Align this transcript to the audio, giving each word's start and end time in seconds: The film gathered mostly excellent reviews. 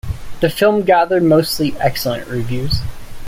The 0.39 0.49
film 0.49 0.81
gathered 0.81 1.21
mostly 1.21 1.75
excellent 1.79 2.27
reviews. 2.27 2.79